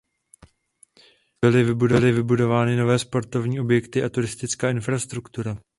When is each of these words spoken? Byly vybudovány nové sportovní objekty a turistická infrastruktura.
Byly 1.45 1.63
vybudovány 2.13 2.75
nové 2.77 2.99
sportovní 2.99 3.59
objekty 3.59 4.03
a 4.03 4.09
turistická 4.09 4.69
infrastruktura. 4.69 5.57